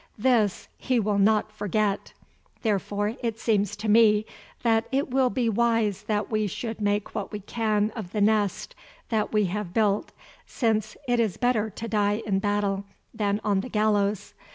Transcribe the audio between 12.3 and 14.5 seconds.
battle than on the gallows.